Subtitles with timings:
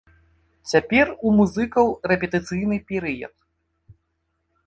[0.71, 3.33] Цяпер у музыкаў рэпетыцыйны перыяд.